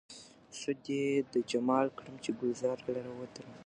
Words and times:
سود 0.59 0.81
يې 0.95 1.03
د 1.33 1.35
جمال 1.51 1.87
کړم، 1.97 2.15
چې 2.23 2.29
ګلزار 2.39 2.77
لره 2.87 3.11
ودرومم 3.19 3.59